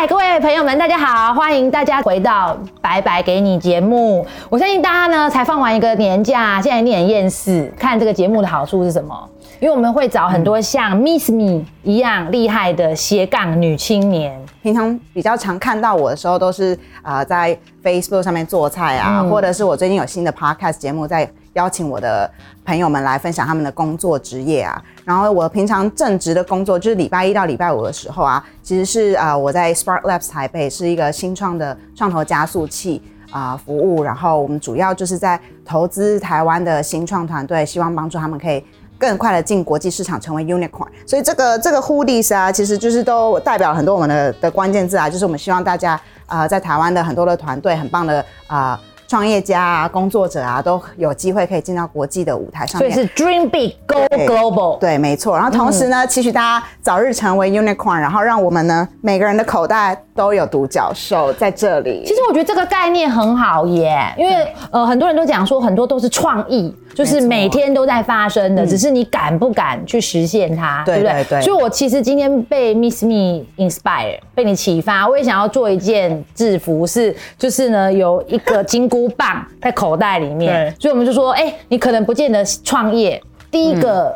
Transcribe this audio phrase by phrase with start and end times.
[0.00, 1.34] 嗨，各位朋友们，大家好！
[1.34, 4.24] 欢迎大家回到白白给你节目。
[4.48, 7.68] 我相信大家呢，才放完一个年假，现在一定很厌世。
[7.76, 9.28] 看这个节目的好处是什么？
[9.58, 14.40] 因为我们会找很多像 Miss Me 一样厉害的斜杠女青年。
[14.62, 21.28] 平常比较常看到我的时候，都是呃在 Facebook 上面做菜啊，或者是我最近有新的 Podcast 节目，在
[21.58, 22.30] 邀请我的
[22.64, 24.80] 朋友们来分享他们的工作职业啊。
[25.04, 38.64] 然后我平常正职的工作就是礼拜一到礼拜五的时候啊，其实是啊我在 Spark Labs 台北是一个新创的创投加速器啊服务，然后我们主要就是在投资台湾的新创团队，希望帮助他们可以。
[39.00, 40.88] 更快的进国际市场，成为 unicorn。
[41.06, 48.80] 所以这个这个 hoodies 啊，其实就是都代表很多我们的的关键字啊，就是我们希望大家啊，在台湾的很多的团队，很棒的啊。
[49.08, 52.92] 创业家啊，工作者啊，都有机会可以进到国际的舞台上面。
[52.92, 54.78] 所以是 Dream Big, Go Global。
[54.78, 55.34] 对，没错。
[55.34, 62.02] 然后同时呢，期许大家早日成为 Unicorn，然后让我们呢每个人的口袋都有独角兽在这里。
[62.04, 71.24] 其实我觉得这个概念很好耶，因为呃很多人都讲说很多都是创意，就是每天都在发生的，只是你敢不敢去实现它，对不对？
[71.24, 71.40] 对。
[71.40, 79.08] 所以我其实今天被 Miss Me inspire，被你启发，我也想要做一件制服，是就是呢有一个金箍。
[79.16, 84.14] 棒在口袋里面，所以我们就说，哎，你可能不见得创业，第一个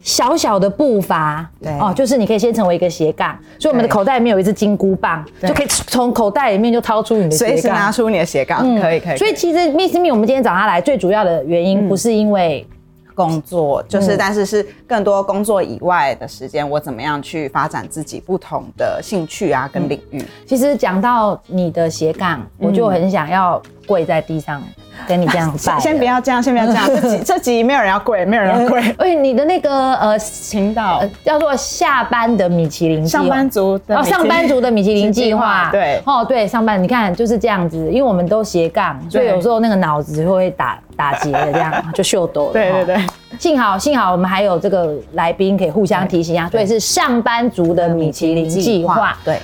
[0.00, 9.16] 小小的步伐，对哦，就是你可以先成为一个斜杠，所以我们的口袋里面有一支金箍棒，就可以从口袋里面就掏出你的斜杠，随时拿出你的斜杠，可以可以。
[9.18, 12.66] 所以其实 Miss Me，我们今天找他来最主要的原因，不是因为。
[13.14, 20.22] 工作就是，但是是更多工作以外的时间，我怎么样去发展自己不同的兴趣啊，跟领域。
[20.46, 24.62] 其实讲到你的斜杠，我就很想要跪在地上。
[25.06, 26.86] 跟你这样拜，先不要这样，先不要这样。
[26.86, 28.94] 这集这集没有人要跪，没有人要跪。
[28.98, 30.16] 喂，你的那个呃
[30.50, 35.68] 频道叫做下班的米其林上班族哦，上班族的米其林计划。
[35.70, 42.52] 对，哦对，上班你看就是这样子，因为我们都斜杠，所以有时候那个脑子会打打结的这样， 就秀抖了。
[42.52, 43.06] 对对对，
[43.38, 46.48] 幸好幸好我们还有这个来宾可以互相提醒啊。
[46.50, 49.38] 所以是上班族的米其林计划，对，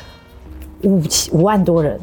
[0.82, 1.98] 五七五万多人。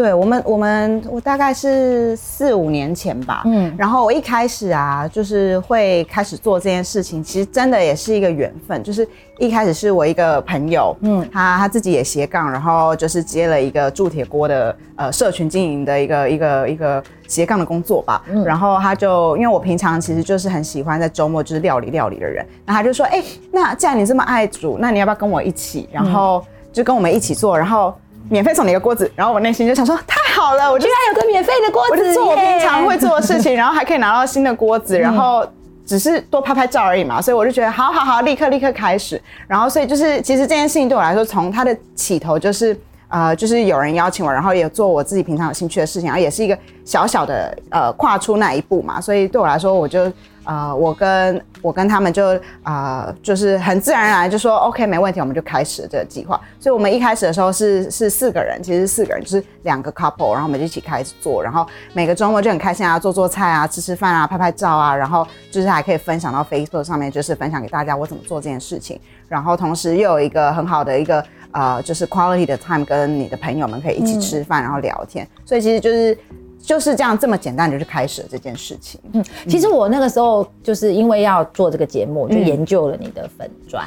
[0.00, 9.06] 对我们，我们我大概是四五年前吧，嗯，然后我一开始啊，就是会开始做这件事情，其实真的也是一个缘分，就是
[9.38, 23.22] 一开始是我一个朋友，嗯，他他自己也斜杠，然后就是接了一个铸铁锅的呃社群经营的一个一个一个斜杠的工作吧，嗯，然后他就因为我平常其实就是很喜欢在周末就是料理料理的人，那他就说，哎，
[23.52, 27.94] 那既然你这么爱煮，那你要不要跟我一起，然后就跟我们一起做，然后。
[28.30, 35.44] 免费送你一个锅子，然后我内心就想说太好了，我居然有个免费的锅子，我就做我平常会做的事情，然后还可以拿到新的锅子，然后
[35.84, 42.78] 只是多拍拍照而已嘛，所以我就觉得好好好，立刻立刻开始，然后所以就是其实这件事情对我来说，从它的起头就是
[43.10, 50.10] 呃就是有人邀请我，然后也做我自己平常有兴趣的事情，然后也是一个小小的呃跨出那一步嘛，所以对我来说我就。
[50.44, 56.40] 呃，我跟我跟他们就啊，就是很自然而然就说 OK，没问题，我们就开始这个计划。
[56.58, 68.98] 所以，我们一开始的时候是是四个人，其实四个人就是两个 couple，然后我们就一起开始做，然后每个周末就很开心啊，做做菜啊，吃吃饭啊，拍拍照啊，然后就是还可以分享到 Facebook 上面，就是分享给大家我怎么做这件事情。
[69.28, 75.26] 然后同时又有一个很好的一个呃，就是 quality 的 time，跟你的朋友们可以一起吃饭，然后聊天。
[75.44, 76.16] 所以其实就是。
[76.62, 79.00] 就是这样，这么简单的就开始了这件事情。
[79.14, 83.82] 嗯，其实我那个时候就是因为要做这个节目，就研究了你的粉砖。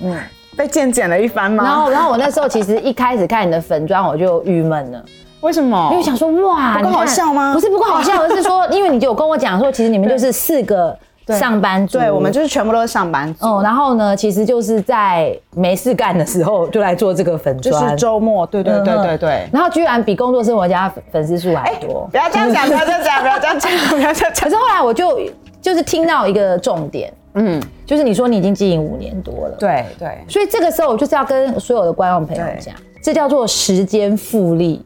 [0.00, 0.16] 嗯，
[0.56, 1.64] 被见剪了一番吗？
[1.64, 5.04] 然后，然后我那时候其实一开始看你的粉砖，我就郁闷了。
[5.40, 5.88] 为什么？
[5.90, 7.52] 因为想说，哇，不够好笑吗？
[7.52, 10.96] 不是不够好笑，而是说，因为你就有跟我讲说，其实你们就是四个。
[11.28, 13.46] 上班族，对我们就是全部都是上班族。
[13.46, 19.48] 哦，然后呢，其实就是在没事干的时候 就来做这个粉砖，就是周末，对对对对对。
[19.52, 24.44] 然后居然比工作生活家粉丝数还多，不要这样讲， 不要这样讲，不要这样讲，不要这样讲。
[24.44, 25.20] 可是后来我就
[25.60, 30.18] 就是听到一个重点，嗯，就是你说你已经经营五年多了，对对。
[30.28, 34.84] 所以这个时候我就是要跟所有的观众朋友讲，这叫做时间复利。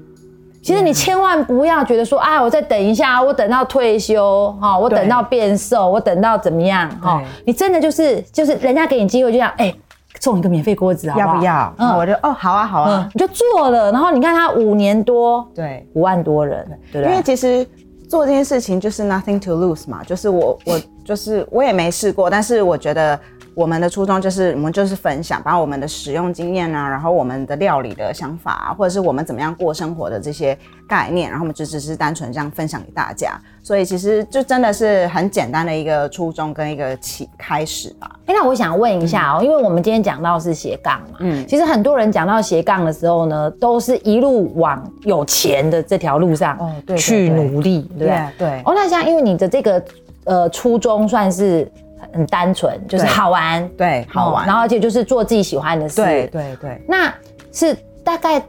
[0.67, 9.73] 其实你千万不要觉得说，啊，我再等一下，我等到退休，哈，我等到变瘦，我等到怎么样，哈，你真的就是就是人家给你机会，就这样，哎，
[10.19, 11.73] 送一个免费锅子，好要不要？
[11.79, 17.05] 嗯，我就哦，好啊，好啊，你就做了，然后你看他五年多，对，五万多人，对？
[17.05, 17.65] 因为其实
[18.09, 23.17] 做这件事情就是 nothing to lose 嘛，就是我我就是我也没试过，但是我觉得。
[23.57, 30.57] 我们的初衷就是我们就是分享，把我们的使用经验啊，然后我们的料理的想法啊，或者是我们怎么样过生活的这些
[30.87, 33.41] 概念，然后我们就只是单纯这样分享给大家。
[33.63, 38.11] 所以其实就真的是很简单的一个初衷跟一个起开始吧。
[38.27, 46.59] 哎，那我想问一下哦，因为我们今天讲到是斜杠嘛，嗯，其实很多人讲到斜杠的时候呢，都是一路往有钱的这条路上
[46.99, 48.29] 去努力，对不对？
[48.37, 48.63] 对。
[48.67, 49.83] 哦，那像因为你的这个
[50.25, 51.67] 呃初衷算是
[52.13, 56.85] 很单纯，就是好玩，对，好玩，然后而且就是做自己喜欢的事，对对对。
[56.89, 57.13] 那
[57.53, 58.43] 是大概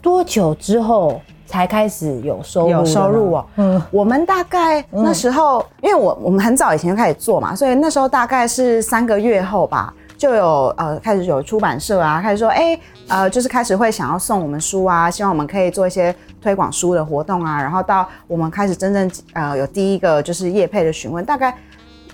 [0.00, 1.20] 多久之后？
[1.48, 3.46] 才开始有收入，有收入哦。
[3.54, 12.76] 嗯，我们大概那时候，因为我我们很早以前就开始做嘛，所以那时候大概是三个月后吧，就有呃开始有出版社啊，开始说，哎，
[13.06, 16.12] 呃，就是开始会想要送我们书啊，希望我们可以做一些
[16.42, 21.56] 推广书的活动啊，然后到我们开始真正呃有第一个就是业配的询问，大概。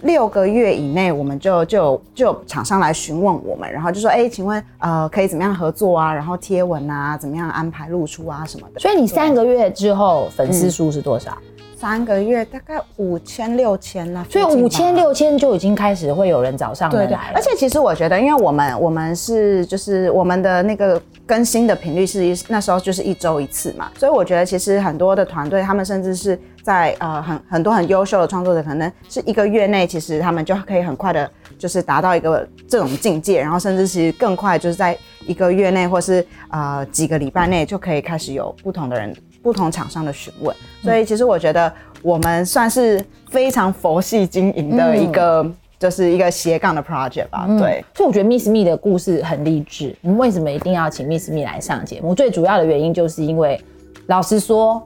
[0.03, 6.13] 六个月以内，我们就就就厂商来询问我们，然后就说，哎，请问，呃，可以怎么样合作啊？
[6.13, 8.81] 然后贴文啊，怎么样安排露出啊什么的。
[8.81, 11.37] 所以你三个月之后粉丝数是多少？
[11.77, 14.25] 三个月大概五千六千啦。
[14.31, 17.33] 所以五千六千就已经开始会有人找上门来。
[17.35, 26.37] 而且其实我觉得，因为我们我们是就是我们的那个更新的频率是那时候就是一周一次嘛，所以我觉得其实很多的团队他们甚至是。
[26.63, 31.29] 在呃很很多很优秀的创作者，可能是一个月内，其实他们就可以很快的，
[31.59, 40.55] 就是达到一个这种境界，然后甚至其实更快，就是在一个月内，或是呃几个礼拜内，就可以开始有不同的人、不同厂商的询问。
[40.83, 45.45] 所以其实我觉得我们算是非常佛系经营的一个，
[45.81, 47.45] 就是一个斜杠的 project 吧。
[47.59, 49.97] 对，所以我觉得 Miss Me 的故事很励志。
[50.03, 52.15] 我们为什么一定要请 Miss Me 来上节目？
[52.15, 53.61] 最主要的原因就是因为，
[54.07, 54.81] 老实说。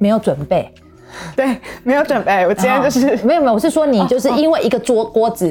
[0.00, 0.72] 没有准备，
[1.36, 2.46] 对，没有准备。
[2.46, 5.46] 我今天就是没有没有，我是说你就是因为一个桌锅子，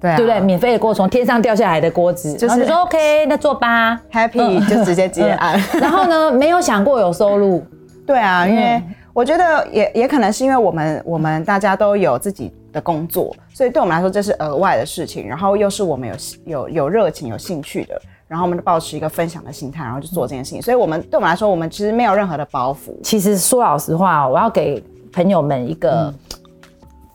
[0.00, 0.40] 对对不对？
[0.40, 5.60] 免费的锅，从天上掉下来的锅子，就是说 OK，那做吧，Happy 就直接接案。
[5.78, 7.62] 然后呢，没有想过有收入，
[8.06, 8.82] 对啊，因为
[9.12, 16.14] 我觉得也也可能是因为我们我们大家都有自己的工作，所以对我们来说这是额外的事情，然后又是我们有
[16.46, 18.00] 有有热情有兴趣的。
[18.30, 20.62] 然后我们就保持一个分享的心态，然后去做这件事情。
[20.62, 22.94] 所以，我们对我们来说，我们其实没有任何的包袱。
[23.02, 24.80] 其实说老实话，我要给
[25.12, 26.14] 朋友们一个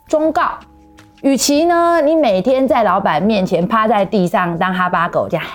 [0.09, 0.51] 忠告：，
[1.21, 5.45] 与其呢，你每天在老板面前趴在地上当哈巴狗这样，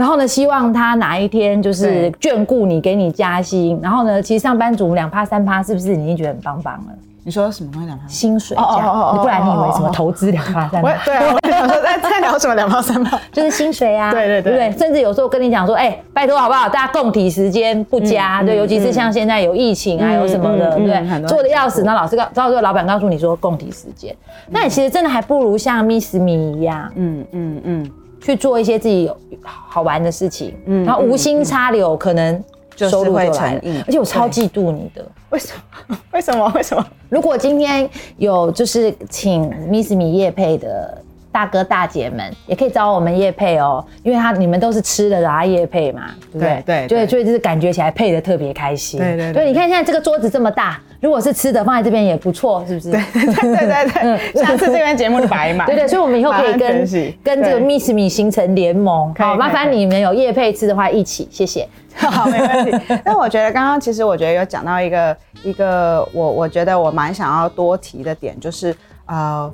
[0.00, 3.78] 然后呢，希望他哪一天就是眷顾你，给你加薪。
[3.82, 6.92] 然后呢，其实上班族两趴三趴，是不是已经觉得很棒棒了？
[7.22, 8.06] 你说什么东西两趴？
[8.08, 10.94] 薪水这样，不然你以为什么投资两趴三趴？
[11.04, 13.20] 对啊，我想说在在聊什么两趴三趴？
[13.30, 16.66] 就是薪水啊，对对对对，甚至有时候跟你讲说，哎，拜托好不好？
[16.66, 21.82] 大家共体时间不加，对，尤其是像现在有疫情啊，有什么的，对，做的要死。
[21.82, 24.16] 那老师告，到时候老板告诉你说共体时间，
[24.48, 27.90] 那你其实真的还不如像 Miss Me 一样，嗯嗯嗯，
[28.20, 29.10] 去做一些自己
[29.42, 32.42] 好玩的事情，嗯，然后无心插柳，可能。
[32.88, 35.04] 收入就来了，而且我超嫉妒你的。
[35.28, 35.52] 为什
[35.86, 35.98] 么？
[36.12, 36.50] 为什么？
[36.56, 36.82] 为什么？
[37.10, 37.86] 如果今天
[38.16, 40.96] 有就是请 Miss 米叶配的
[41.30, 46.62] 大哥大姐们，也可以找我们叶配哦，因为他你们都是吃的，然后叶配嘛，对不对？
[46.64, 48.98] 对对，所以就是感觉起来配的特别开心。
[48.98, 52.90] 对对对，你看现在这个桌子这么大，如果是吃的放在这边也不错，是不是？
[52.90, 54.02] 对 对对对
[54.32, 55.66] 对，下次这边节目就摆满。
[55.68, 56.86] 对对，所以我们以后可以跟
[57.22, 61.66] 跟这个 Miss 米形成联盟，好，麻烦你们有叶配吃的话一起，谢谢。
[61.96, 63.00] 好，没问题。
[63.04, 68.74] 那我觉得刚刚其实我觉得有讲到一个一个我我觉得我蛮想要多提的点，就是
[69.06, 69.52] 呃，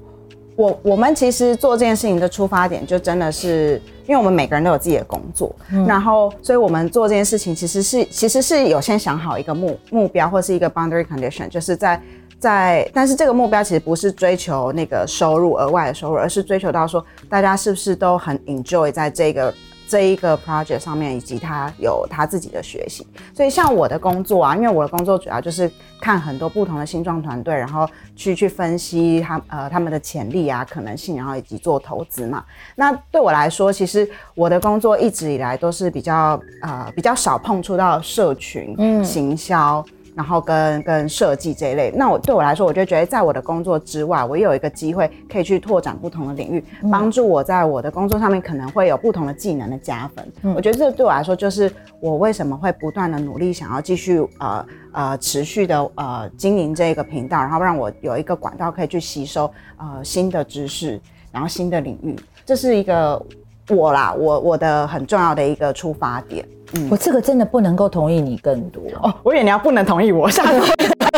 [0.57, 5.55] 我我们其实做这件事情的出发点就真的是，因为我们每个人都有自己的工作，
[5.87, 12.01] 然后所以我们做这件事情其实是其实是有先想好一个目目标或是一个 boundary condition，就是在
[12.39, 19.53] 在，但是这个目标其实不是追求那个收入额外的收入，而是追求到说大家是不是都很 enjoy 在这个。
[19.89, 32.45] 这一个 project 上面，以及他有他自己的学习，所以像我的工作啊，因为我的工作主要就是看很多不同的新创团队，然后去去分析他呃他们的潜力啊、可能性，然后以及做投资嘛。
[32.75, 39.85] 那对我来说，其实我的工作一直以来都是比较呃比较少碰触到社群、嗯，行销。
[40.17, 50.27] 然后跟跟设计这一类，那我对我来说，我就觉得在我的工作之外，我有一个机会可以去拓展不同的领域，帮助我在我的工作上面可能会有不同的技能的加分。
[50.55, 51.71] 我觉得这对我来说，就是
[52.01, 60.99] 我为什么会不断的努力，想要继续呃呃持续的呃经营这个频道，然后让我有一个管道可以去吸收呃新的知识，
[61.31, 63.23] 然后新的领域，这是一个
[63.69, 66.45] 我啦，我我的很重要的一个出发点。
[66.91, 70.61] 我这个真的不能够同意你更多哦，我以为你要不能同意我，下次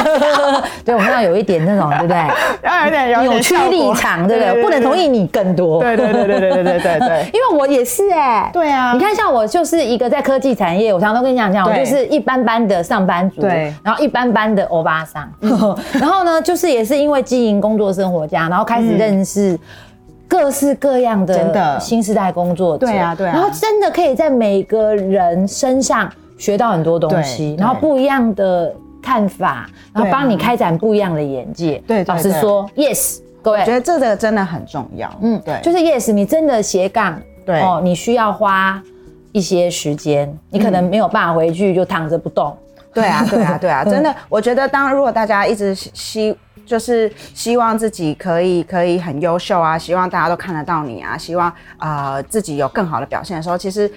[0.84, 2.16] 对，我们要有一点那种，对不对？
[2.62, 4.62] 要有点扭曲立场，对不对？
[4.62, 5.80] 不能同意你更多。
[5.80, 7.24] 对对对对对对对对对。
[7.32, 8.50] 因为我也是哎。
[8.52, 8.92] 对啊。
[8.92, 13.74] 你看，像我就是一个在科技产业，我常常都跟你讲讲，我就是一般般的上班族，对。
[13.82, 15.26] 然后一般般的欧巴桑，
[15.94, 19.58] 然后呢，就是也是因为经营工作生活家，然后开始认识
[20.28, 22.86] 各式各样的新时代工作者。
[22.86, 23.32] 对啊，对啊。
[23.32, 28.72] 然后真的可以在每个人身上学到很多东西，然后不一样的。
[29.00, 31.82] 看法，然后帮你开展不一样的眼界。
[31.86, 35.10] 对，老实说，yes，各位，我觉得这个真的很重要。
[35.22, 38.82] 嗯，对，就是 yes，你真的斜杠，对哦，你需要花
[39.32, 42.54] 一些时间，你可能没有办法回去就躺着不动。
[42.92, 46.36] 对啊，对啊，对啊， 真的，我觉得当如果大家一直希
[46.68, 53.90] 就是希望自己可以可以很优秀啊，希望大家都看得到你啊，希望啊自己有更好的表现的时候，其实。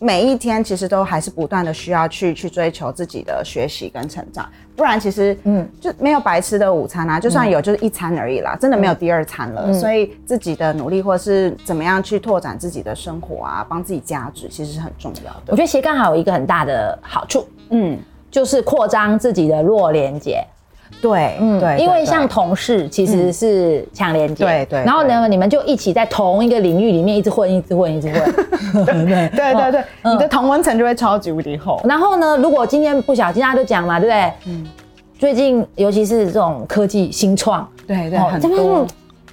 [0.00, 9.72] 每一天其实都还是不断的需要去去追求自己的学习跟成长，不然其实嗯就没有白吃的午餐啊，就算有就是一餐而已啦，真的没有第二餐了。
[9.72, 15.42] 所以自己的努力或是怎么样去拓展自己的生活啊，帮自己加值，其实是很重要的。
[15.48, 17.98] 我觉得斜杠还有一个很大的好处，嗯，
[18.30, 20.46] 就是扩张自己的弱连接。
[21.00, 28.32] 对，嗯，对，因为像同事其实是强连接，对对，然后呢，你们就一起在同一个领域里面一直混，一直混，一直混，
[28.84, 31.80] 对对对对， 你的同温层就会超级无敌厚。
[31.84, 34.32] 然后呢，如果今天不小心，大家都讲嘛，对不对？
[34.46, 34.66] 嗯，
[35.18, 38.86] 最近尤其是这种科技新创，对对，很多。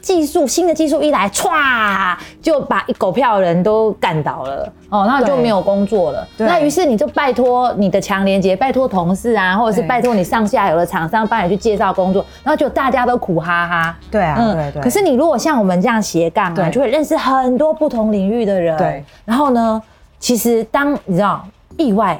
[0.06, 6.28] 技术新的技术一来，歘就把一狗票人都干倒了哦，那就没有工作了。
[6.38, 13.98] 那于是你就拜托你的强连接，拜托同事啊，或者是拜托你上下游的厂商帮你去介绍工作，然后就大家都苦哈哈。
[14.12, 14.84] 对啊，对对。
[14.84, 18.78] 可是你如果像我们这样斜杠啊，就会认识很多不同领域的人。
[18.78, 19.04] 对。
[19.26, 19.82] 然后呢，
[20.20, 21.44] 其实当你知道
[21.78, 22.16] 意外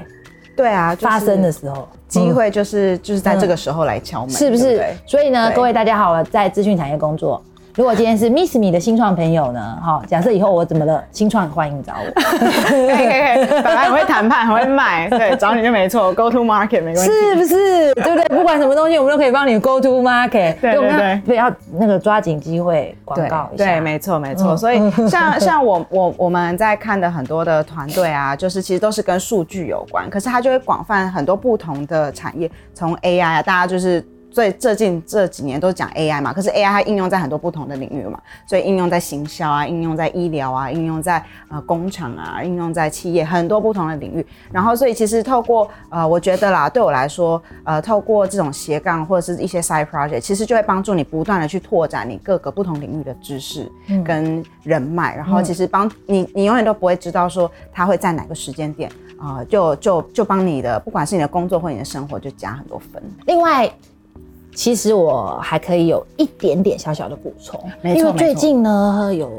[0.58, 4.84] 对啊发生的时候，机会就是就是在这个时候来敲门，是不是？
[5.06, 7.40] 所以呢，各位大家好，在资讯产业工作。
[7.76, 9.78] 如果今天是 Miss Me 的新创朋友呢？
[9.84, 11.04] 哈，假设以后我怎么了？
[11.12, 12.22] 新创欢迎找我。
[12.22, 16.06] 可以可以，本来很会谈判，很会卖，对，找你就没错。
[16.16, 17.94] Go to market 没关系，是不是？
[17.96, 18.26] 对不对？
[18.30, 20.56] 不管什么东西，我们都可以帮你 Go to market。
[20.62, 23.66] 对对对，对，要那个抓紧机会广告一下。
[23.66, 24.56] 对，没错没错。
[24.56, 24.80] 所以
[25.10, 34.02] 像 像我我我们在看的很多的团队啊，就是其实都是跟数据有关，可是它就会广泛很多不同的产业，从 AI 啊，大家就是。
[34.36, 44.28] 所以最近这几年都讲 AI 嘛，可是 AI 它应用在很多不同的领域嘛，所以应用在行销啊，应用在医疗啊，应用在呃工厂啊，应用在企业很多不同的领域。
[44.52, 53.72] 然后所以其实透过呃，我觉得啦，对我来说，呃，透过这种斜杠或者是一些 side project，其实就会帮助你不断的去拓展你各个不同领域的知识
[54.04, 55.16] 跟人脉。
[55.16, 63.02] 然后其实帮你，你永远都不会知道说它会在哪个时间点啊，就就就帮你的，不管是你的工作或你的生活，就加很多分。
[63.28, 63.72] 另外。
[64.56, 69.30] 其实我还可以有一点点小小的补充，因为最近呢，有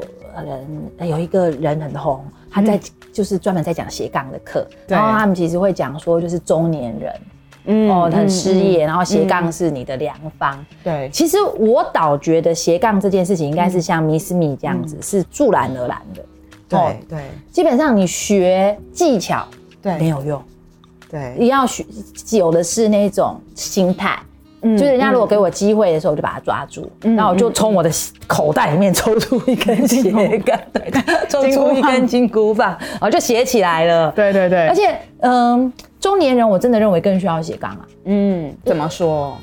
[0.45, 2.79] 人有一个人很红，他在
[3.11, 7.13] 就是专门在讲斜杠的课，然后他们其实会讲说，就是中年人，
[7.65, 10.63] 嗯，哦，很失业，然后斜杠是你的良方。
[10.83, 16.23] 对，其实我倒觉得斜杠这件事情应该是像 Miss Me 这样子，是助然而然的。
[16.69, 17.19] 对对，
[17.51, 19.43] 基本上你学技巧
[19.81, 20.39] 对没有用，
[21.09, 21.83] 对，你要学
[22.31, 24.19] 有的是那种心态。
[24.61, 27.89] 就是人家如果给我机会的时候，我就把它抓住，然后我就从我的
[28.25, 30.91] 口袋里面抽出一根斜杠，对，
[31.29, 34.11] 抽出一根金箍棒，然后就写起来了。
[34.11, 37.79] 对对对，而且，嗯，中年人我真的认为更需要斜杠啊。
[38.05, 39.37] 嗯，怎么说？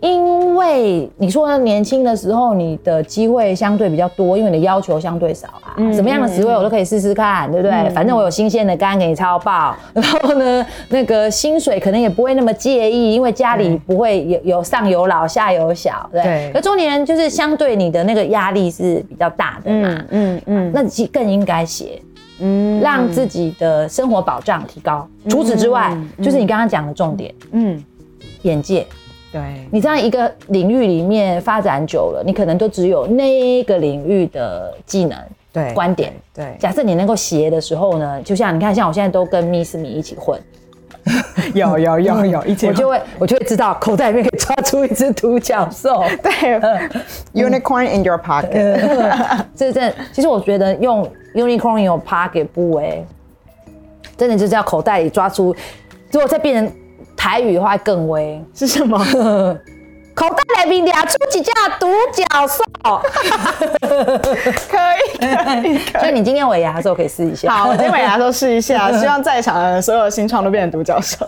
[0.00, 5.74] 因为你说年轻的时候，你的机会相对比较多，因为你的要求相对少啊。
[5.92, 7.90] 什么样的职位我都可以试试看，对不对？
[7.90, 16.50] 反正我有新鲜的肝给你超爆，然后呢，那个薪水可能也不会那么介意，因为家里不会有有上有老下有小，对。
[16.52, 22.00] 可中年人就是相对你的那个压力是比较大的嘛，嗯嗯，那其更应该写，
[22.40, 25.08] 嗯，让自己的生活保障提高。
[25.28, 27.82] 除此之外，就是你刚刚讲的重点，嗯，
[28.42, 28.86] 眼界。
[29.32, 35.18] 对你这样一个领域里面发展久了，你可能都只有那个领域的技能、
[35.52, 36.12] 对观点。
[36.32, 40.40] 对，假设你能够斜的时候呢，就像你看，像我现在都跟 Miss 米一起混，
[41.54, 46.02] 有有有有，一起我就会我就会知道口袋里面可以抓出一只独角兽。
[46.22, 46.30] 对
[47.34, 49.44] ，Unicorn in your pocket。
[49.54, 53.04] 这这，其实我觉得用 Unicorn in your pocket 不为，
[54.16, 55.54] 真的就是要口袋里抓出，
[56.12, 56.72] 如果再变成。
[57.16, 58.98] 台语的话更威是什么？
[60.14, 62.64] 口袋来宾俩出几架独角兽，
[64.70, 64.78] 可
[65.68, 65.78] 以。
[65.98, 67.52] 所以你今天尾牙的时候可以试一下。
[67.52, 71.26] 好，我今天尾牙的时候试一下， 希望在场的所有新创都变成独角兽。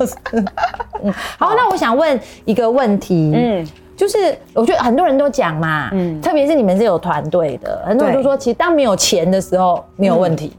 [1.02, 10.56] 嗯，好，那我想问一个问题，嗯，就是我觉得很多人都讲嘛，嗯，特别是你们是有团队的，很多人都说，其实当没有钱的时候没有问题，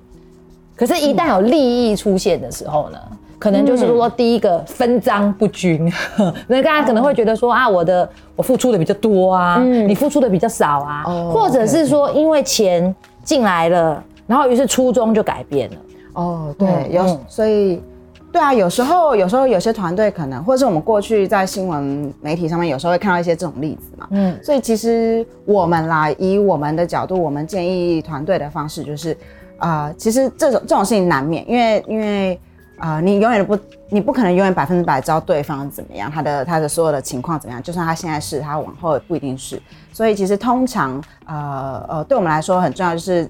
[0.75, 2.99] 可是，一旦有利益出现的时候呢？
[3.39, 5.89] 可能就是说，第一个分赃不均，
[6.45, 12.93] 那大家可能会觉得说啊，我的我付出的比较多啊，你付出的比较少啊，或者是说因为钱
[13.23, 15.75] 进来了，然后于是初衷就改变了。
[16.13, 17.81] 哦，对，有所以
[18.29, 24.05] 对啊，有时候有时候有些团队可能，或者是我们过去在新闻媒体上面有时候会看到一些这种例子嘛。
[24.11, 29.15] 嗯，所以其实我们来以我们的角度，我们建议团队的方式就是，
[29.59, 32.37] 啊，其实这种这种事情难免，因为因为。
[32.79, 33.57] 啊，你永远不，
[33.89, 37.61] 你不可能永远百分之百知道对方怎么样，他的他的所有的情况怎么样。
[37.61, 39.61] 就算他现在是，他往后也不一定是。
[39.93, 43.29] 所以其实通常，呃呃，对我们来说很重要，就是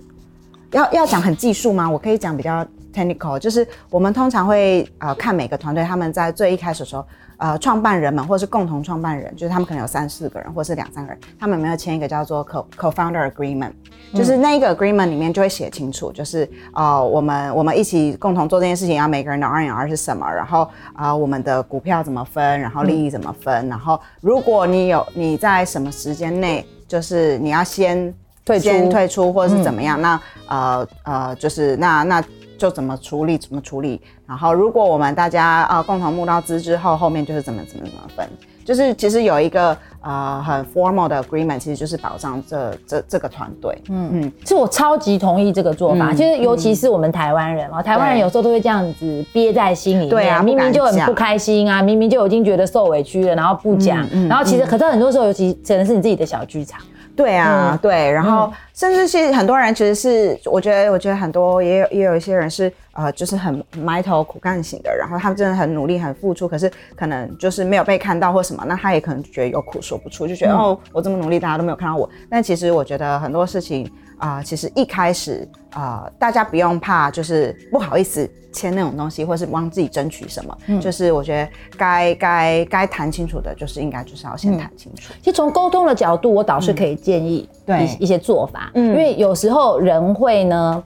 [0.71, 1.89] 要要讲很技术吗？
[1.89, 7.05] 我可以讲比较 technical，就是我们通常会呃看每个团队他们在最一开始的时候。
[7.39, 13.71] 呃，创办人们或者是共同创办人，就是他们可能有三四个人，或是两三个人，他们有没有签一个叫做 co co-founder agreement？
[14.13, 32.21] 就是那一个 agreement 里面就会写清楚，就是呃，我们我们一起共同做这件事情，要每个人的 R N R 是什么，然后啊，我们的股票怎么分，然后利益怎么分，然后如果你有你在什么时间内，就是你要先退先退出或者是怎么样，那呃呃，就是那那。
[32.59, 38.27] 就怎么处理怎么处理，然后如果我们大家呃共同募到资之后，后面就是怎么怎么怎么分，
[38.65, 43.81] 就是其实有一个呃很 formal 的 agreement，其实就是保障这这这个团队。
[43.87, 46.13] 嗯嗯，是我超级同意这个做法。
[46.13, 56.81] 其实尤其是我们台湾人嘛，台湾人有时候都会这样子憋在心里面，明明就很不开心啊，明明就已经觉得受委屈了，然后不讲，然后其实可是很多时候，尤其可能是你自己的小剧场。
[57.19, 72.09] 对啊，对，然后甚至是很多人其实是，我觉得，我觉得很多也有也有一些人是，呃，就是很埋头苦干型的，然后他们真的很努力、很付出，可是可能就是没有被看到或什么，那他也可能觉得有苦说不出，就觉得哦，我这么努力，大家都没有看到我。
[72.29, 73.91] 但其实我觉得很多事情。
[74.19, 80.57] 啊，其实一开始啊，大家不用怕，就是不好意思签那种东西，或是帮自己争取什么。
[80.67, 85.13] 嗯，就是我觉得该该该谈清楚的，就是应该就是要先谈清楚。
[85.21, 88.69] 其实从沟通的角度，我倒是可以建议对一些做法。
[88.75, 90.83] 嗯，因为有时候人会呢，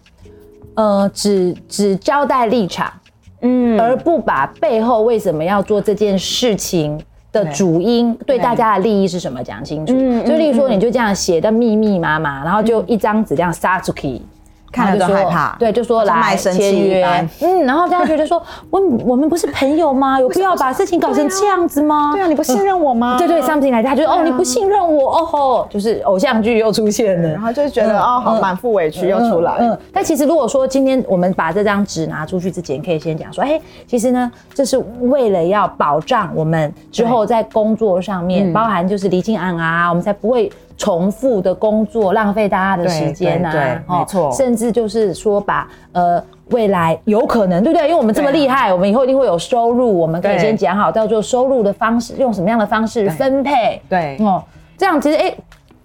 [0.75, 2.93] 呃，只只交代立场，
[3.41, 7.03] 嗯，而不把背后为什么要做这件事情。
[7.33, 9.43] 的主因对大家的利益是什么？
[9.43, 9.93] 讲清楚。
[10.25, 14.21] 就例如说，你就这样写的密密麻麻，然后就一张纸这样撒出去。
[14.73, 17.05] 看了就害怕，对，就说来签约，
[17.41, 20.19] 嗯，然后大家觉得说， 我我们不是朋友吗？
[20.19, 22.11] 有必要把事情搞成这样子吗？
[22.13, 23.15] 对啊，你不信任我吗？
[23.17, 29.57] 对对，something 来，他觉得哦，你不信任我，哦吼，就是偶像剧又出现了，然后就觉得哦，好满腹委屈又出来。
[29.59, 40.51] 嗯，但其实如果说今天我们把这张纸拿出去之前，可以先讲说，哎，其实呢，这是为了要保障我们之后在工作上面，包含就是离境案啊，我们才不会。
[40.77, 47.87] 重复的工作浪费大家的时间呐，对，没错，甚至就是说把呃未来有可能，对不对？
[47.87, 53.81] 因为我们这么厉害，我们以后一定会有收入，我们可以先讲好叫做收入的方式，用什么样的方式分配？
[53.87, 54.43] 对，哦，
[54.77, 55.33] 这样其实哎，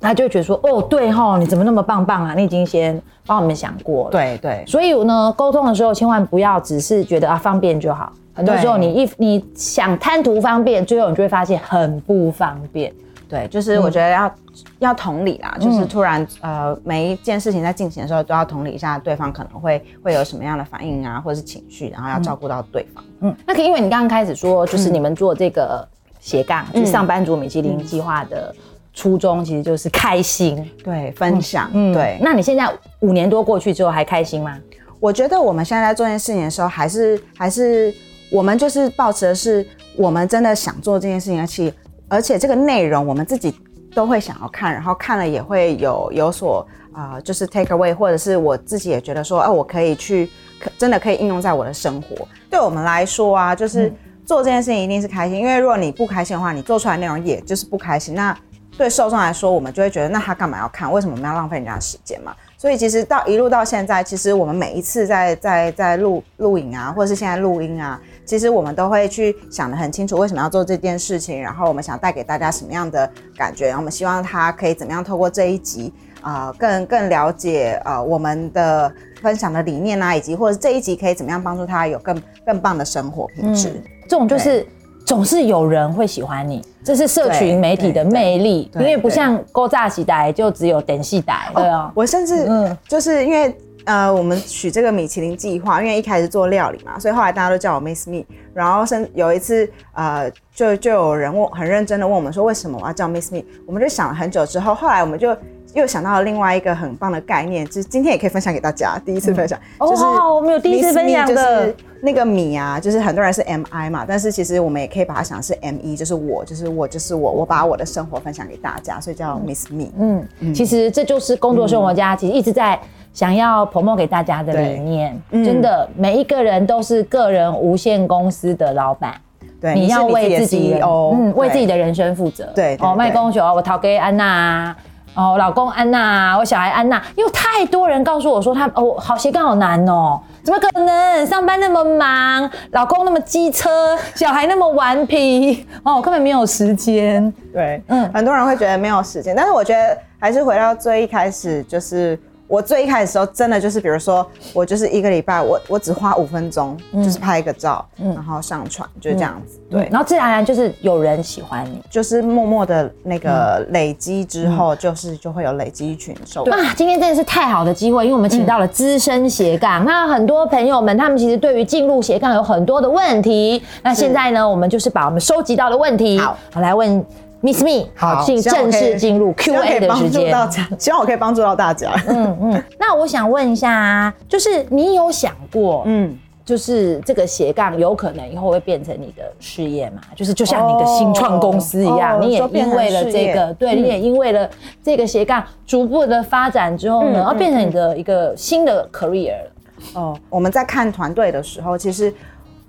[0.00, 2.34] 他就觉得说，哦，对哈，你怎么那么棒棒啊？
[2.34, 12.92] 你已经先帮我们想过了，对对，所以呢，沟通的时候千万不要只是觉得啊方便就好，很多时候你一你想贪图方便，最后你就会发现很不方便。
[13.28, 14.34] 对，就是我觉得要
[14.78, 23.04] 要同理啦，就是突然呃每一件事情在进行的时候都要同理一下对方可能会会有什么样的反应啊，或者是情绪，然后要照顾到对方。
[23.20, 25.86] 嗯，那可因为你刚刚开始说，就是你们做这个
[26.20, 28.54] 斜杠，就上班族米其林计划的
[28.94, 32.18] 初衷，其实就是开心，对，分享，嗯，对。
[32.22, 32.66] 那你现在
[33.00, 34.58] 五年多过去之后还开心吗？
[35.00, 37.94] 我觉得我们现在在做这件事情的时候，还是还是
[38.32, 41.70] 我们就是保持的是，我们真的想做这件事情，而且。
[42.08, 43.54] 而且这个内容我们自己
[43.94, 52.26] 都会想要看，然后看了也会有有所啊，就是 take away，或者是我自己也觉得说，哦，我可以去，可真的可以应用在我的生活。
[52.50, 53.92] 对我们来说啊，就是
[54.24, 58.14] 做这件事情一定是开心，因为如果你不开心的话，你做出来内容也就是不开心。
[58.14, 58.36] 那
[58.76, 60.90] 对受众来说，我们就会觉得，那他干嘛要看？
[60.92, 62.34] 为什么我们要浪费人家的时间嘛？
[62.58, 78.92] 所以其实到一路到现在，其实我们每一次在在在录录影啊，或者是现在录音啊，其实我们都会去想得很清楚，为什么要做这件事情，然后我们想带给大家什么样的感觉，然后我们希望他可以怎么样透过这一集啊，更更了解呃我们的
[79.22, 83.80] 分享的理念啊，以及或者这一集可以怎么样帮助他有更更棒的生活品质。
[84.08, 84.66] 这种就是。
[85.08, 91.90] 总是有人会喜欢你，这是社群媒体的魅力，因为不像勾炸喜台就只有点戏台，对啊。
[91.94, 98.22] 我甚至嗯，就是因为呃，我们取这个米其林计划，因为一开始做料理嘛，所以后来大家都叫我 Miss Me。
[98.52, 103.42] 然后甚有一次呃，就就有人问很认真的问我们说，为什么我要叫 Miss Me？
[103.66, 105.34] 我们就想了很久之后，后来我们就。
[105.74, 108.98] 又想到了另外一个很棒的概念，就是今天也可以分享给大家。
[109.04, 119.86] 第一次分享，哦，好，我们有第一次分享的，那个米啊，就是很多人是 M I 嘛，但是其实我们也可以把它想是 M E，就是我，就是我，就是我，我把我的生活分享给大家，所以叫 Miss Me。
[119.98, 122.78] 嗯，其实这就是工作生活家，其实一直在
[123.12, 125.20] 想要 promote 给大家的理念。
[125.30, 129.14] 真的，每一个人都是个人无限公司的老板，
[129.60, 132.44] 对，你要为自己，嗯，为自己的人生负责。
[132.54, 134.76] 对，哦，卖公学，我讨给安娜。
[135.14, 141.26] 哦，老公安娜，我小孩安娜，因为太多人告诉我说他哦，好斜杠好难哦，怎么可能？
[141.26, 147.30] 上班那么忙，老公那么机车，小孩那么顽皮，哦，根本没有时间。
[147.52, 152.18] 对，嗯，很多人会觉得没有时间，但是我觉得还是回到最一开始就是。
[152.48, 159.60] 我最一开始的时候，真的就是，比如说，我就是一个礼拜，我我只花五分钟，就是拍一个照，然后上传，就是这样子。
[159.70, 166.54] 对，然后自然而然就是有人喜欢你，就是默默的那个累积之后，就是就会有累积一群受众。
[166.54, 176.36] 啊，今天真的是太好的机会，因为我们请到了资深斜杠，那很多朋友们他们其实对于进入斜杠有很多的问题，那现在呢，我们就是把我们收集到的问题，好。
[176.54, 177.04] 来问。
[177.40, 180.34] Miss Me，好，进正式进入 Q A 的时间。
[180.78, 181.92] 希望我可以帮助到大家。
[182.08, 190.00] 嗯嗯， 那我想问一下，就是你有想过，嗯，就是这个斜杠有可能以后会变成你的事业吗？
[190.16, 194.48] 就是就像你的新创公司一样，你也因为了这个，对，你也因为了
[194.82, 199.50] 这个斜杠逐步的发展之后呢，要变成你的一个新的 career 了。
[199.94, 202.12] 哦，我们在看团队的时候，其实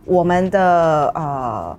[0.06, 1.76] 我们的呃。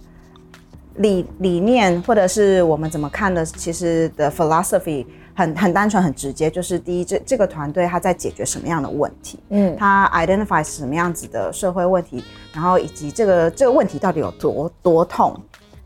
[0.97, 12.23] 理理念或者是我们怎么看的，其实的 philosophy 很很单纯很直接，就是第一，这这个团队他在解决什么样的问题，嗯，他 identify 什么样子的社会问题，
[12.53, 15.35] 然后以及这个这个问题到底有多多痛，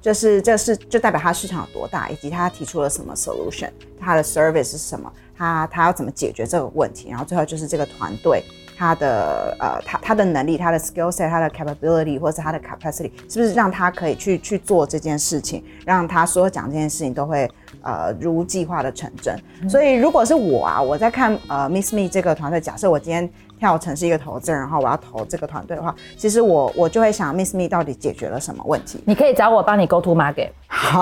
[0.00, 8.42] 就是这是就代表他市场有多大，以及他提出了什么 solution，他的 service 是什么，他他要怎么解决这个问题，然后最后就是这个团队。
[8.76, 17.50] 他的呃，他他的能力，他的 skill set，他的 capability，或者是他的 capacity，是不是让他可以去去做这件事情，让他所有讲这件事情都会
[17.82, 19.38] 呃如计划的成真。
[19.68, 23.28] 所以如果是我啊，我在看呃 Miss Me 这个团队，假设我今天。
[23.58, 29.02] 跳成是一个投资人，然后我要投这个团队的话，其实我我就会想，Miss Me 到底解决了什么问题？
[29.06, 30.50] 你可以找我帮你 Go to Market，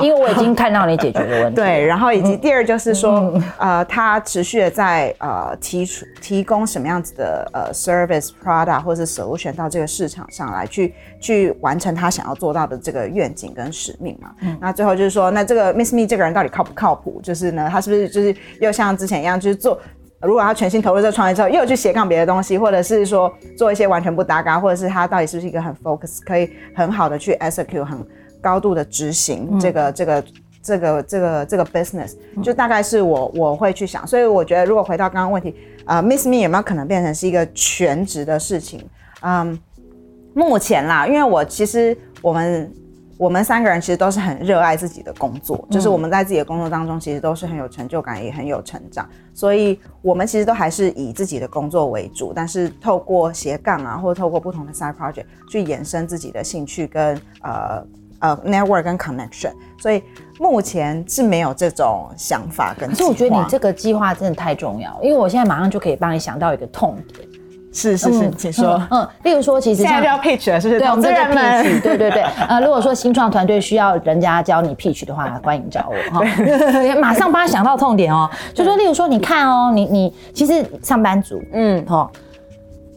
[0.02, 1.56] 因为我已经看到你解决的问题。
[1.60, 14.30] 对，然后以及第二就是说，呃，他持续的在呃提出提供什么样子的呃 service product 或者是 solution 到这个市场上来，去去完成他想要做到的这个愿景跟使命嘛。
[14.40, 17.20] 嗯那最后就是说，那这个 Miss Me 这个人到底靠不靠谱？
[17.22, 19.80] 就是呢，他是不是就是又像之前一样，就是做。
[20.22, 27.98] 如果他全心投入这创业之后，又去斜杠别的东西，或者是说做一些完全不搭嘎，或者是他到底是不是一个很 focus，可以很好的去 execute，很
[28.40, 30.24] 高度的执行这个这个
[30.62, 34.06] 这个这个这个 business，就大概是我我会去想。
[34.06, 35.54] 所以我觉得，如果回到刚刚问题，
[35.87, 38.80] 呃，Miss Me 有没有可能变成是一个全职的事情？
[39.22, 39.58] 嗯，
[40.35, 42.72] 目前啦，因为我其实我们。
[43.22, 49.08] 我们三个人其实都是很热爱自己的工作，就是我们在自己的工作当中，其实都是很有成就感，也很有成长。
[49.32, 57.87] 所以，我们其实都还是以自己的工作为主，但是透过斜杠啊，或者透过不同的 side project 去延伸自己的兴趣跟呃
[58.18, 59.52] 呃 network 跟 connection。
[59.78, 60.02] 所以
[60.40, 62.88] 目前是没有这种想法跟。
[62.88, 67.28] 可是我觉得你这个计划真的太重要，因为我现在马上就可以帮你想到一个痛点。
[67.72, 68.80] 是是是，请说。
[68.90, 70.78] 嗯，例如说，其实现在就要 pitch 了，是不是？
[70.80, 72.22] 对，我们这个 pitch，对对对。
[72.48, 76.24] 呃，如果说新创团队需要人家教你 pitch 的话，欢迎找我哈。
[77.00, 82.11] 马上帮他想到痛点哦，就说，例如说，你看哦，你你其实上班族，嗯，哈。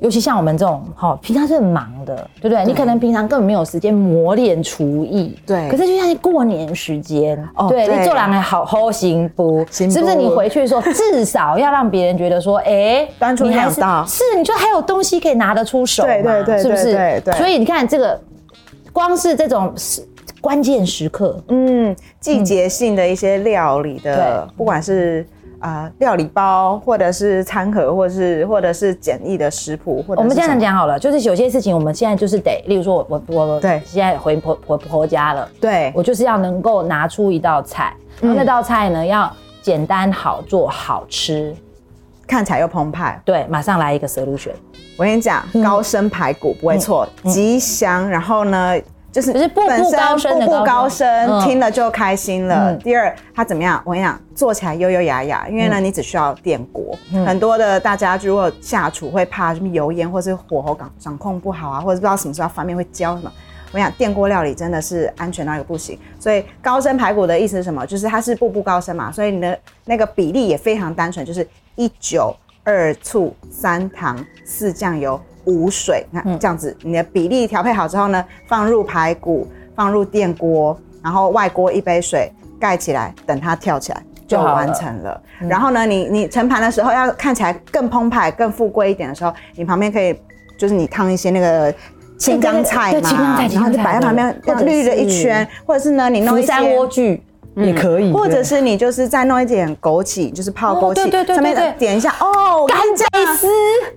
[0.01, 2.65] 尤其像我们这种，哈，平常是很忙的，对不对？
[2.65, 5.69] 你可能平常根本没有时间磨练厨艺，对。
[5.69, 9.65] 可是就像过年时间，对你做两个好好行不？
[9.71, 10.15] 是不是？
[10.15, 16.93] 你回去的时候，至少要让别人觉得说，哎，端出两道，是，你就还有东西可以拿得出手，对对对，是不是？
[16.93, 17.33] 对对。
[17.35, 18.19] 所以你看这个，
[18.91, 20.05] 光是这种是
[20.41, 25.25] 关键时刻，嗯，季节性的一些料理的，不管是。
[25.59, 35.91] 啊，料理包，或者是餐盒，或者是或者是简易的食谱，或者我们这样讲好了，就是有些事情我们现在就是得，例如说我我我对，现在回婆婆婆家了，对。
[35.95, 41.55] 我就是要能够拿出一道菜，然后那道菜呢要简单好做好吃，
[42.27, 44.51] 看起来又澎湃，对，马上来一个 solution。
[44.97, 48.75] 我跟你讲，高升排骨不会错，吉祥，然后呢。
[49.15, 52.75] 就是就是步步高升步步高升，听了就开心了。
[52.75, 53.81] 第二，它怎么样？
[53.85, 56.93] 我跟你讲，做起来优优雅雅，因为呢，你只需要电锅。
[57.25, 63.31] 很多的大家如果下厨会怕什么油烟，或是火候掌掌控不好啊，或者不知道什么时候翻面会焦什么。
[63.71, 65.97] 我讲电锅料理真的是安全到一个不行。
[66.19, 67.85] 所以高升排骨的意思是什么？
[67.85, 75.17] 就是它是步步高升嘛，所以你的那个比例也非常单纯，就是一酒二醋三糖四酱油。
[75.45, 85.21] 无水，那这样子，你的比例调配好之后呢，放入排骨，放入电锅，然后外锅一杯水盖起来，等它跳起来就完成了。
[85.47, 90.19] 然后呢，你你盛盘的时候要看起来更澎湃、更富贵一点的时候，你旁边可以
[90.57, 91.73] 就是你烫一些那个
[92.17, 97.19] 青江菜嘛，然后就摆在旁边，绿了一圈，或者是呢，你弄一些山莴苣。
[97.55, 102.79] 也可以，或者是你就是再弄一点枸杞，就是泡枸杞，上面点一下哦，干
[103.11, 103.47] 贝丝，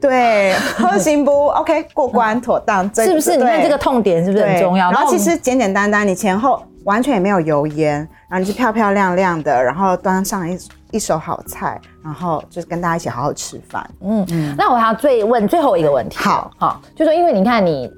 [0.01, 1.49] 对，喝行不？
[1.59, 3.37] OK，过关妥当，是不是？
[3.37, 4.91] 你看这个痛点是不是很重要？
[4.93, 7.97] 然后其实简简单单，你前后完全也没有油烟，
[8.29, 10.59] 然后你是漂漂亮亮的，然后端上一
[10.93, 13.85] 一手好菜，然后就是跟大家一起好好吃饭。
[14.03, 14.55] 嗯嗯。
[14.57, 17.91] 那我还要最问最后一个问题，好好，就说因为你看你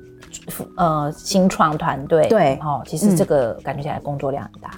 [0.76, 4.70] 呃新创团队，对，哦，其实这个感觉起来工作量很大。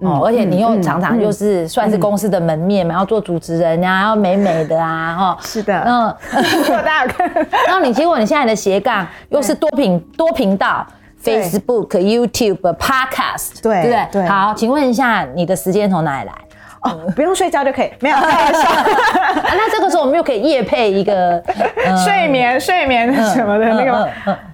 [0.00, 6.14] 哦，而且你又常常就是算是公司的门面嘛，要做主持人啊，要美美的啊，哈，是的，嗯，
[6.84, 7.30] 大家看，
[7.66, 10.86] 然后你结果你现在的斜杠又是多频多频道
[11.22, 14.08] ，Facebook、YouTube、Podcast，对对？
[14.10, 16.34] 对，好，请问一下你的时间从哪里来？
[16.82, 18.60] 哦，不用睡觉就可以，没有 开玩笑。
[19.34, 21.42] 那这个时候我们又可以夜配一个
[22.04, 24.08] 睡眠、睡眠什么的那个，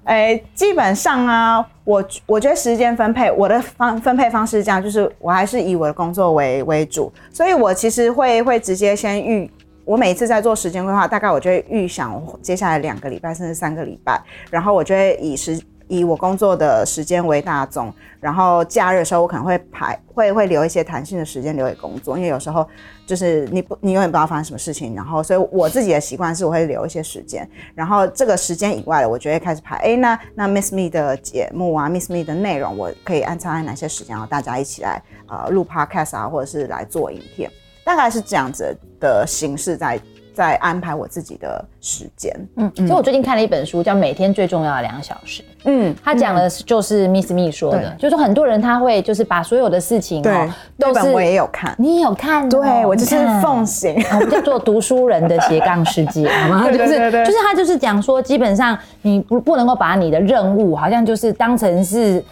[0.05, 9.51] 哎，基本上啊，我我觉得时间分配，我的方分配方式是这样，就是我还是以我的工作为为主，所以我其实会会直接先预，
[9.85, 15.61] 我每一次在做时间规划，大概我就会预想接下来两个礼拜甚至三个礼拜，然后我就会以时。
[15.89, 22.67] 以我工作的时间为大宗，然后假日的时候我可能会排会会留一些弹性的时间留给工作，因为有时候
[23.07, 37.51] 就是你不你永远不知道发生什么事情，然后所以我自己的习惯是我会留一些时间，然后这个时间以外的，我就会开始排，哎，那那 Miss Me 的节目啊，Miss Me 的内容，我可以安插在哪些时间，然后大家一起来呃录 Podcast 啊，或者是来做影片，
[37.85, 40.01] 大概是这样子的形式在。
[40.37, 42.31] 在安排我自己的时间。
[42.57, 45.43] 嗯，所以我最近看了一本书，叫《每天最重要的两小时》。
[45.65, 56.71] 嗯，他讲的就是 Miss Me 说的，就是很多人他会就是把所有的事情哦，都是我也有看，你也有看，对我就是奉行， 我们叫做读书人的斜杠世界， 好吗？
[56.71, 62.23] 就是就是他就是讲说，基本上你不不能够把你的任务好像就是当成是。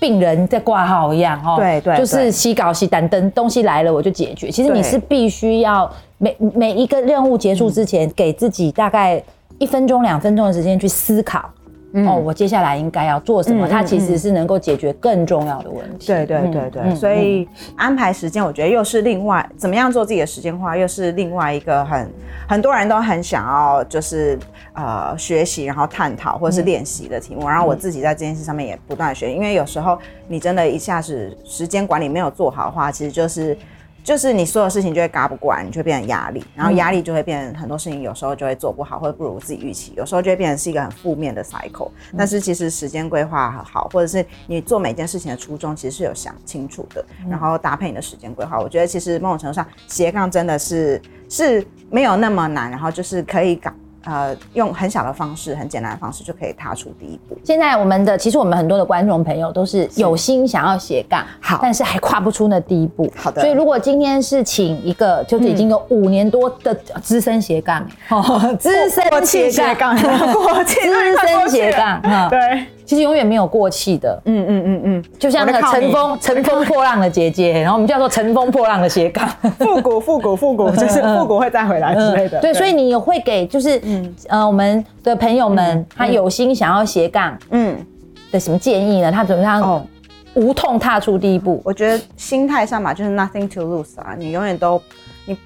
[0.00, 4.50] 病人在挂号一样哦，对对，就是洗稿洗单等东西来了我就解决。
[4.50, 5.90] 其实你是必须要
[6.24, 9.22] 每每一个任务结束之前，给自己大概
[9.58, 11.50] 一分钟两分钟的时间去思考。
[12.08, 13.68] 哦，我接下来应该要做什么？
[13.68, 16.08] 它其实是能够解决更重要的问题。
[16.08, 22.10] 对对对对，所以安排时间，我觉得又是另外怎么样做自己的时间化，又是另外一个很
[22.48, 24.36] 很多人都很想要就是
[24.72, 27.46] 呃学习，然后探讨或者是练习的题目。
[27.48, 33.56] 然后我自己在这件事上面也不断学，因为有时候你真的一下子时间管理没有做好的话，其实就是。
[34.04, 41.90] 就是你所有事情就会嘎不过来，你就会变成压力，然后压力就会变成很多事情，有时候就会做不好，或者不如自己预期，有时候就会变成是一个很负面的 cycle。
[42.16, 53.72] 但是其实时间规划好，或者是你做每件事情的初衷其实是有想清楚的，然后搭配你的时间规划，我觉得其实某种程度上斜杠真的是是没有那么难，然后就是可以搞。
[54.04, 57.36] 呃，用很小的方式，很简单的方式就可以踏出第一步。
[57.42, 63.10] 现在我们的其实我们很多的观众朋友都是有心想要斜杠，好，但是还跨不出那第一步。
[63.16, 63.40] 好的。
[63.40, 72.66] 所以如果今天是请一个就是已经有五年多的资深斜杠，哦资深斜杠，资深斜杠， 对。
[72.84, 79.26] 其实永远没有过气的，嗯嗯嗯嗯，就像那个乘风 乘风破浪的姐姐，然后我们叫做乘风破浪的斜杠，
[79.58, 82.40] 复古复古复古， 就是复古会再回来之类的。
[82.40, 83.80] 对，所以你会给就是
[84.28, 87.76] 呃我们的朋友们，他有心想要斜杠，嗯
[88.30, 89.10] 的什么建议呢？
[89.10, 89.86] 他怎么样
[90.34, 91.62] 无痛踏出第一步？
[91.64, 94.80] 我觉得心态上嘛，就是 nothing to lose 啊，你永远都
[95.24, 95.36] 你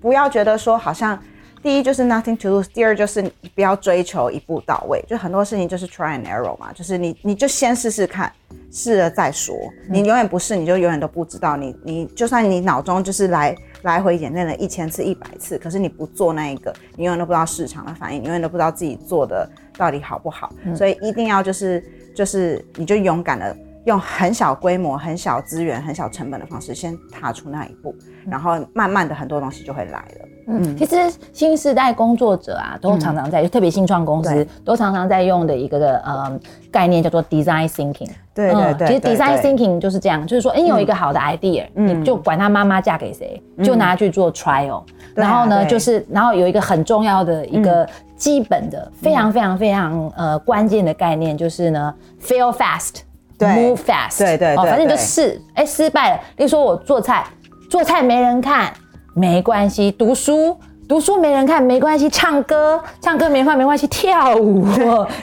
[0.00, 1.18] 不要觉得说好像。
[1.62, 3.22] 第一就是 nothing to lose，第二就是
[3.54, 8.32] 不要追求一步到位，就很多事情就是 try and error 嘛，就是你你就先试试看，
[8.70, 9.54] 试了再说。
[9.88, 11.56] 你永远不试，你就永远都不知道。
[11.56, 20.52] 你你就算你脑中就是来来回演练了一千次、一百次，可是你不做那一个，你永远都不知道市场的反应，你永远都不知道自己做的到底好不好。
[20.76, 27.94] 所以一定要就是就是你就勇敢的用很小规模、很小资源、很小成本的方式先踏出那一步，
[28.30, 30.27] 然后慢慢的很多东西就会来了。
[30.50, 30.96] 嗯，其实
[31.32, 36.40] 新时代工作者啊，都常常在，就特别新创公司都常常在用的一个呃
[36.72, 38.08] 概念叫做 design thinking。
[38.34, 44.82] 对对对，其实 design thinking 就是这样，就是说，哎，有一个好的 idea，你就管他妈妈嫁给谁，就拿去做 trial。
[45.14, 54.18] 然后呢，就是然后有一个很重要的一个基本的、非常非常非常呃关键的概念，就是呢，fail fast，move fast。
[54.18, 56.20] 对对对，反正就试，哎，失败了。
[56.36, 57.26] 例如说我做菜，
[57.68, 58.72] 做菜没人看。
[59.14, 60.56] 没关系，读书
[60.88, 64.66] 读书没人看没关系，唱歌唱歌没饭没关系，跳舞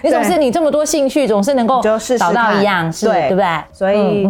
[0.04, 1.82] 你总是你这么多兴趣，总是能够
[2.18, 3.64] 找到一样是，对不对？
[3.72, 4.28] 所以。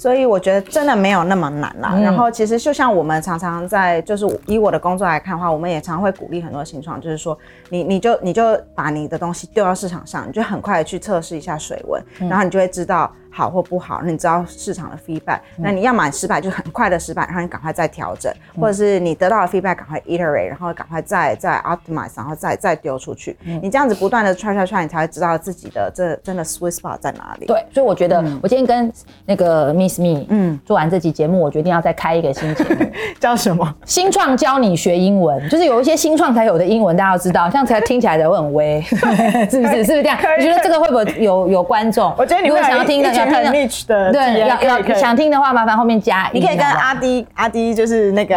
[0.00, 1.94] 所以我觉得真的没有那么难啦。
[2.02, 15.38] 然后其实就像我们常常在，就是以我的工作来看的话，我们也常常会鼓励很多新创，就是说你你就你就把你的东西丢到市场上，你就很快的去测试一下水温，然后你就会知道好或不好，那你知道市场的 feedback。
[15.56, 23.36] 那你要么失败就很快的失败，然后你赶快再调整，或者是你得到的 feedback 赶快 iterate，然后赶快再再 optimize，然后再再丢出去。
[23.62, 27.46] 你这样子不断的 try try try，你才会知道自己的这真的 sweet spot 在哪里。
[27.46, 28.92] 对，所以我觉得我今天跟
[29.26, 30.26] 那个 Miss Me，。
[30.28, 32.86] 嗯，做完这期节目，我决定要再开一个新节目，
[33.20, 33.74] 叫什么？
[33.84, 39.40] 新创教你学英文，就是有一些新创才有的英文，大家要知道，这样才听起来才会很威， 是不是？
[39.50, 40.18] 是不是这样？
[40.38, 42.12] 你觉得这个会不会有有观众？
[42.16, 46.28] 我觉得你会想要听的，想听的，对，要要想听的话，麻烦后面加。
[46.32, 48.36] 你可以跟阿迪阿迪就是那个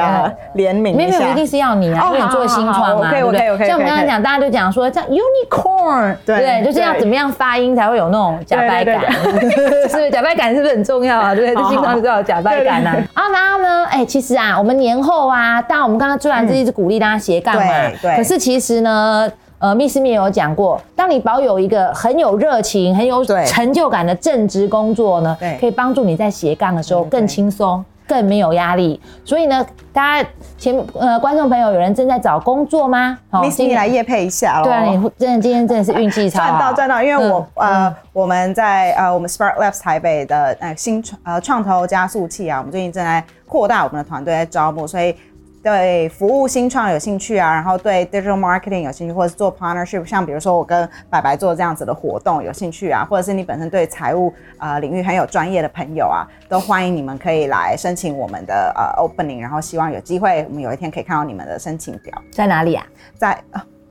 [0.55, 3.67] 联名，没有，一定是要你啊，因为你做新创嘛，对不对？
[3.67, 10.09] 像我们刚才讲，大家就讲说叫 unicorn，对，就是要怎么样发音才会有那种假白感， 是不是？
[10.11, 11.35] 假白感是不是很重要啊？
[11.35, 11.69] 对不对？
[11.69, 12.91] 经常就要假扮感呐。
[13.13, 13.85] 啊，然后呢？
[13.91, 17.61] 哎，其实啊，我们年后啊，当然我们刚刚做完这一直鼓励大家斜杠嘛。
[18.01, 18.15] 对。
[18.15, 19.29] 可是其实呢，
[19.63, 27.81] 呃，Miss 咪有讲过，当你保有一个很有热情、很有成就感的正职工作呢，可以帮助你在斜杠的时候更轻松。
[28.05, 33.17] 更没有压力，所以呢，大家前呃观众朋友有人正在找工作吗？
[33.31, 34.65] 好，今天来夜配一下喽。
[34.65, 45.15] 对啊，你真的今天真的是运气超好，赚到赚到，因为我呃我们在呃我们 Spark Labs 台北的呃新创呃创投加速器啊，我们最近正在扩大我们的团队在招募，所以。
[45.63, 62.85] 对服务新创有兴趣啊，然后对 digital marketing 有兴趣，或者是做 partnership，像比如说我跟白白做这样子的活动有兴趣啊，或者是你本身对财务呃领域很有专业的朋友啊，都欢迎你们可以来申请我们的呃 opening，然后希望有机会我们有一天可以看到你们的申请表在哪里啊？
[63.17, 63.41] 在。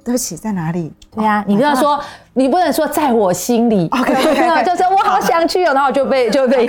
[0.04, 0.92] 对不起，在哪里？
[1.14, 2.00] 对呀，你不要说，
[2.34, 3.88] 你不能说在我心里。
[3.92, 6.66] OK，OK， 就是我好想去哦，然后就被就被。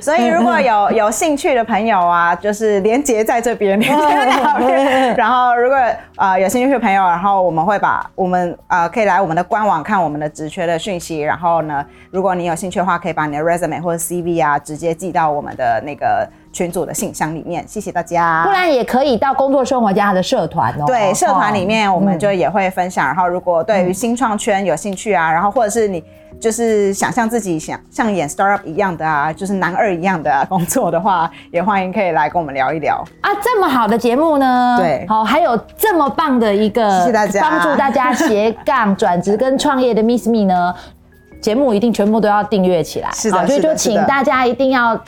[0.00, 3.78] 所以如果有有兴趣的朋友啊，就是连接在这边，
[5.16, 5.78] 然后如果
[6.16, 16.28] 呃有兴趣的朋友，然后我们会把我们呃可以来我们的官网看我们的职缺的讯息，然后呢，如果你有兴趣的话，可以把你的 resume 或者 CV 啊直接寄到我们的那个。
[16.56, 18.42] 群组的信箱里面，谢谢大家。
[18.46, 20.84] 不然也可以到工作生活家的社团哦。
[20.86, 23.06] 对，社团里面我们就也会分享。
[23.06, 26.02] 然后，如果对于新创圈有兴趣啊，然后或者是你
[26.40, 33.28] 就是想象自己想像演 startup 一样的啊，就是男二一样的工作的话，也欢迎可以来跟我们聊一聊啊。
[33.44, 34.76] 这么好的节目呢？
[34.78, 40.74] 对，好，还有这么棒的一个，谢谢大家，帮助大家斜杠转职跟创业的 Miss Me 呢，
[41.42, 43.10] 节目一定全部都要订阅起来。
[43.12, 44.98] 是的，所以就请大家一定要。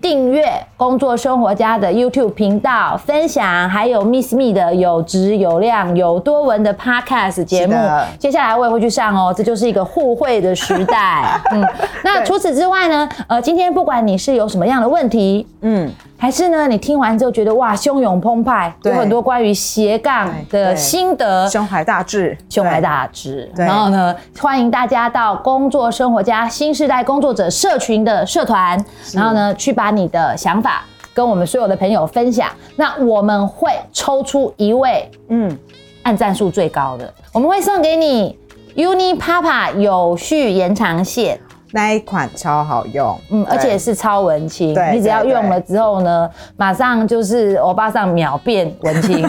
[0.00, 7.74] 订阅工作生活家的 YouTube 频道，分享还有 Miss Me 的有质有量有多文的 Podcast 节目，
[8.18, 9.32] 接下来我也会去上哦。
[9.36, 11.40] 这就是一个互惠的时代。
[11.52, 11.62] 嗯，
[12.02, 13.08] 那 除此之外呢？
[13.28, 15.90] 呃，今天不管你是有什么样的问题，嗯。
[16.20, 16.68] 还是呢？
[16.68, 23.50] 你听完之后觉得哇，汹涌澎湃，有很多关于斜杠的心得，胸怀大志，胸怀大志。
[23.56, 28.78] 然后呢，欢迎大家到工作生活家新时代工作者社群的社团，
[29.14, 32.50] 然后呢，去把你的想法跟我们所有的朋友分享。
[32.76, 35.58] 那我们会抽出一位，嗯，
[36.02, 38.38] 按赞数最高的，我们会送给你
[38.76, 41.40] Uni Papa 有序延长线。
[41.72, 44.70] 那一款超好用，嗯，而且是超文青。
[44.92, 49.22] 你只要用了之后呢，马上就是欧巴上秒变文青。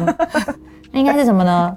[0.91, 1.75] 那应该是什么呢？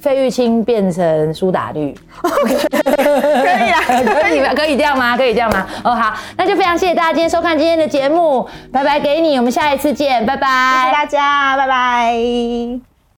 [0.00, 1.92] 费玉清变成苏打绿。
[2.22, 5.16] 可以啊，可以可以这样吗？
[5.16, 5.66] 可以这样吗？
[5.84, 12.95] 哦，好，那就非常谢谢大家今天收看今天的节目，拜拜，给你，我们下一次见，拜拜，谢谢大家，拜拜。